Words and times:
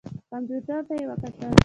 کمپیوټر 0.31 0.79
ته 0.87 0.93
یې 0.97 1.05
وکتل. 1.09 1.51